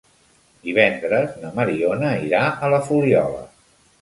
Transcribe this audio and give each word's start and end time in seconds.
Divendres 0.69 1.35
na 1.43 1.51
Mariona 1.59 2.11
irà 2.29 2.41
a 2.49 2.71
la 2.77 2.81
Fuliola. 2.89 3.47